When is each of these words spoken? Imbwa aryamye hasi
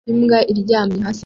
Imbwa 0.11 0.37
aryamye 0.51 0.97
hasi 1.05 1.19